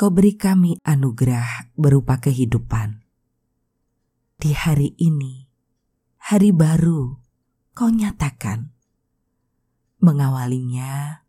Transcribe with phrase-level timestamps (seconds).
[0.00, 3.04] Kau beri kami anugerah berupa kehidupan.
[4.40, 5.44] Di hari ini,
[6.16, 7.20] hari baru,
[7.76, 8.72] kau nyatakan.
[10.00, 11.20] Mengawalinya,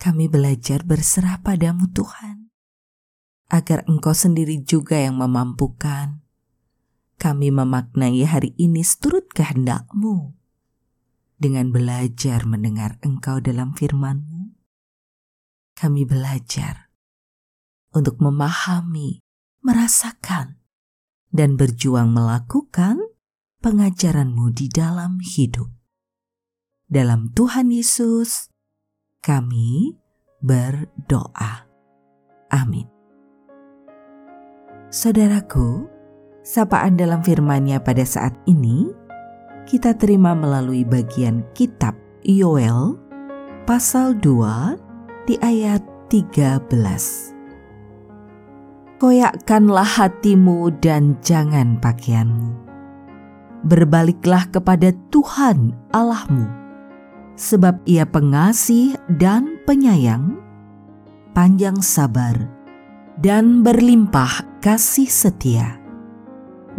[0.00, 2.48] kami belajar berserah padamu Tuhan.
[3.52, 6.24] Agar engkau sendiri juga yang memampukan.
[7.20, 10.32] Kami memaknai hari ini seturut kehendakmu.
[11.36, 14.37] Dengan belajar mendengar engkau dalam firmanmu
[15.78, 16.90] kami belajar
[17.94, 19.22] untuk memahami,
[19.62, 20.58] merasakan,
[21.30, 22.98] dan berjuang melakukan
[23.62, 25.70] pengajaranmu di dalam hidup.
[26.90, 28.50] Dalam Tuhan Yesus,
[29.22, 29.94] kami
[30.42, 31.70] berdoa.
[32.50, 32.90] Amin.
[34.90, 35.86] Saudaraku,
[36.42, 38.88] sapaan dalam firman-Nya pada saat ini
[39.68, 41.92] kita terima melalui bagian kitab
[42.24, 42.96] Yoel
[43.68, 44.87] pasal 2
[45.28, 46.72] di ayat 13.
[48.96, 52.56] Koyakkanlah hatimu dan jangan pakaianmu.
[53.60, 56.48] Berbaliklah kepada Tuhan Allahmu,
[57.36, 60.40] sebab ia pengasih dan penyayang,
[61.36, 62.48] panjang sabar,
[63.20, 65.76] dan berlimpah kasih setia.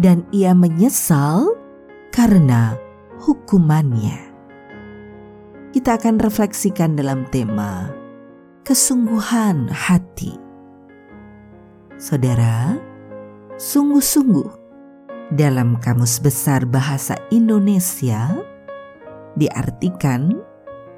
[0.01, 1.53] Dan ia menyesal
[2.09, 2.73] karena
[3.21, 4.17] hukumannya.
[5.69, 7.99] Kita akan refleksikan dalam tema
[8.69, 10.37] kesungguhan hati.
[11.97, 12.77] Saudara,
[13.57, 14.45] sungguh-sungguh
[15.33, 18.29] dalam Kamus Besar Bahasa Indonesia
[19.33, 20.37] diartikan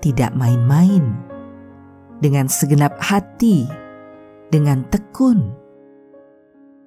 [0.04, 1.16] tidak main-main,
[2.20, 3.64] dengan segenap hati,
[4.52, 5.56] dengan tekun.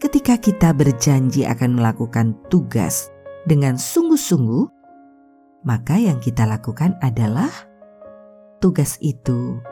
[0.04, 3.08] Ketika kita berjanji akan melakukan tugas
[3.48, 4.68] dengan sungguh-sungguh,
[5.64, 7.48] maka yang kita lakukan adalah
[8.60, 9.64] tugas itu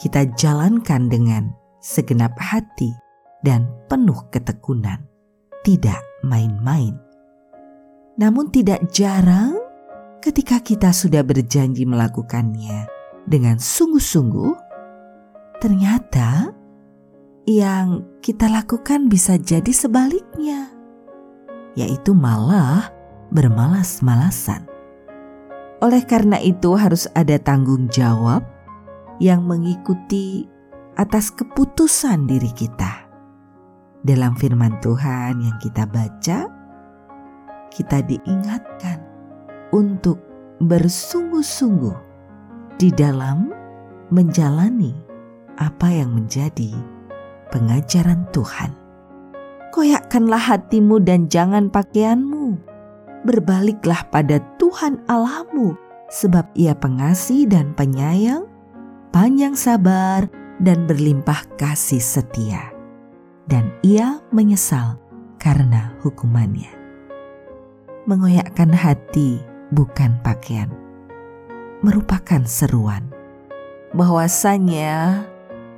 [0.00, 1.52] kita jalankan dengan
[1.84, 2.96] segenap hati
[3.44, 5.04] dan penuh ketekunan,
[5.60, 6.96] tidak main-main.
[8.16, 9.60] Namun, tidak jarang
[10.24, 12.88] ketika kita sudah berjanji melakukannya
[13.28, 14.52] dengan sungguh-sungguh,
[15.60, 16.48] ternyata
[17.44, 20.72] yang kita lakukan bisa jadi sebaliknya,
[21.76, 22.88] yaitu malah
[23.32, 24.64] bermalas-malasan.
[25.80, 28.59] Oleh karena itu, harus ada tanggung jawab
[29.20, 30.48] yang mengikuti
[30.96, 33.06] atas keputusan diri kita.
[34.00, 36.48] Dalam firman Tuhan yang kita baca,
[37.68, 38.98] kita diingatkan
[39.76, 40.18] untuk
[40.64, 41.94] bersungguh-sungguh
[42.80, 43.52] di dalam
[44.10, 44.96] menjalani
[45.60, 46.72] apa yang menjadi
[47.54, 48.72] pengajaran Tuhan.
[49.70, 52.58] Koyakkanlah hatimu dan jangan pakaianmu.
[53.22, 55.76] Berbaliklah pada Tuhan Allahmu,
[56.10, 58.49] sebab Ia pengasih dan penyayang,
[59.10, 62.70] panjang sabar, dan berlimpah kasih setia.
[63.50, 65.00] Dan ia menyesal
[65.40, 66.70] karena hukumannya.
[68.06, 69.42] Mengoyakkan hati
[69.74, 70.70] bukan pakaian,
[71.82, 73.10] merupakan seruan.
[73.90, 75.26] Bahwasanya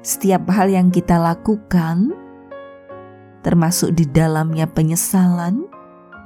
[0.05, 2.13] setiap hal yang kita lakukan,
[3.41, 5.65] termasuk di dalamnya penyesalan,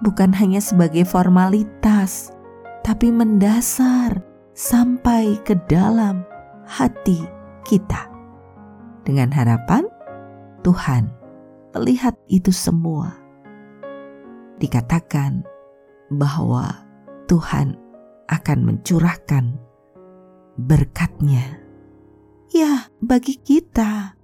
[0.02, 2.34] bukan hanya sebagai formalitas,
[2.82, 4.18] tapi mendasar
[4.56, 6.26] sampai ke dalam
[6.66, 7.22] hati
[7.62, 8.10] kita.
[9.06, 9.86] Dengan harapan
[10.66, 11.14] Tuhan
[11.78, 13.14] melihat itu semua.
[14.58, 15.46] Dikatakan
[16.10, 16.82] bahwa
[17.30, 17.78] Tuhan
[18.26, 19.54] akan mencurahkan
[20.58, 21.62] berkatnya.
[22.50, 24.18] Ya, bagi kita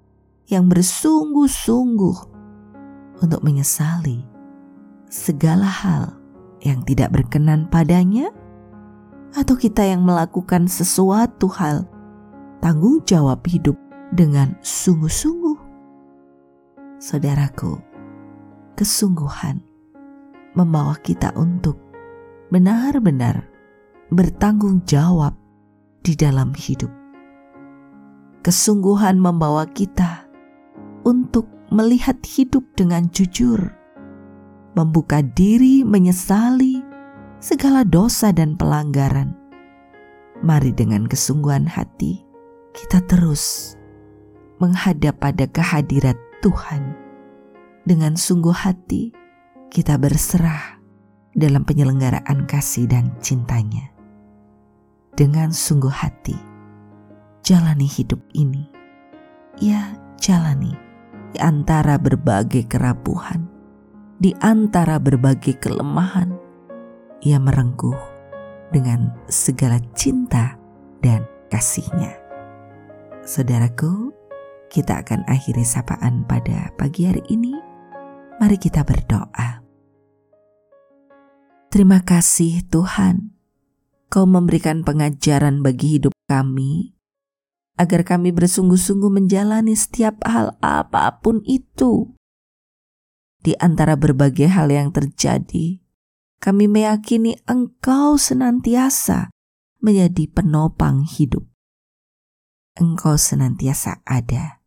[0.50, 2.18] yang bersungguh-sungguh
[3.22, 4.24] untuk menyesali
[5.06, 6.16] segala hal
[6.64, 8.32] yang tidak berkenan padanya,
[9.36, 11.84] atau kita yang melakukan sesuatu hal
[12.62, 13.74] tanggung jawab hidup
[14.14, 15.58] dengan sungguh-sungguh.
[17.02, 17.74] Saudaraku,
[18.78, 19.58] kesungguhan
[20.54, 21.74] membawa kita untuk
[22.54, 23.50] benar-benar
[24.14, 25.34] bertanggung jawab
[26.06, 26.94] di dalam hidup.
[28.46, 30.30] Kesungguhan membawa kita
[31.02, 33.58] untuk melihat hidup dengan jujur,
[34.78, 36.78] membuka diri menyesali
[37.42, 39.34] segala dosa dan pelanggaran.
[40.46, 42.31] Mari dengan kesungguhan hati
[42.72, 43.76] kita terus
[44.56, 46.96] menghadap pada kehadirat Tuhan.
[47.84, 49.12] Dengan sungguh hati,
[49.68, 50.80] kita berserah
[51.36, 53.92] dalam penyelenggaraan kasih dan cintanya.
[55.12, 56.36] Dengan sungguh hati,
[57.44, 58.64] jalani hidup ini.
[59.60, 60.72] Ya, jalani
[61.36, 63.44] di antara berbagai kerapuhan,
[64.16, 66.32] di antara berbagai kelemahan.
[67.22, 67.98] Ia merengkuh
[68.74, 70.58] dengan segala cinta
[71.04, 71.22] dan
[71.52, 72.21] kasihnya.
[73.22, 74.10] Saudaraku,
[74.66, 77.54] kita akan akhiri sapaan pada pagi hari ini.
[78.42, 79.62] Mari kita berdoa.
[81.70, 83.30] Terima kasih Tuhan,
[84.10, 86.98] Kau memberikan pengajaran bagi hidup kami,
[87.78, 92.18] agar kami bersungguh-sungguh menjalani setiap hal apa pun itu.
[93.38, 95.78] Di antara berbagai hal yang terjadi,
[96.42, 99.30] kami meyakini Engkau senantiasa
[99.78, 101.51] menjadi penopang hidup.
[102.72, 104.64] Engkau senantiasa ada,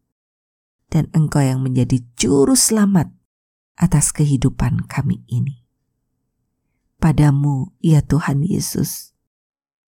[0.93, 3.09] dan Engkau yang menjadi juru selamat
[3.75, 5.65] atas kehidupan kami ini.
[7.01, 9.17] Padamu, ya Tuhan Yesus,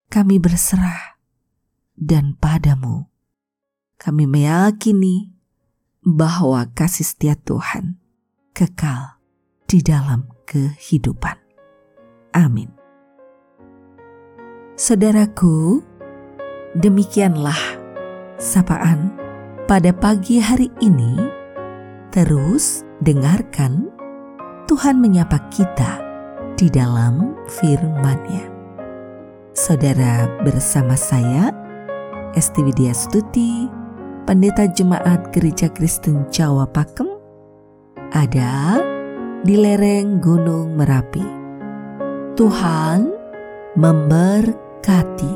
[0.08, 1.18] kami berserah,
[1.94, 3.10] dan padamu
[3.98, 5.30] kami meyakini
[6.02, 7.96] bahwa kasih setia Tuhan
[8.52, 9.16] kekal
[9.66, 11.38] di dalam kehidupan.
[12.34, 12.68] Amin.
[14.74, 15.80] Saudaraku,
[16.74, 17.83] demikianlah
[18.38, 19.14] sapaan
[19.64, 21.16] pada pagi hari ini.
[22.14, 23.90] Terus dengarkan
[24.70, 26.00] Tuhan menyapa kita
[26.54, 28.46] di dalam firman-Nya.
[29.54, 31.50] Saudara bersama saya,
[32.34, 33.70] Esti Widya Stuti,
[34.26, 37.06] Pendeta Jemaat Gereja Kristen Jawa Pakem,
[38.14, 38.82] ada
[39.42, 41.22] di lereng Gunung Merapi.
[42.34, 43.10] Tuhan
[43.78, 45.33] memberkati.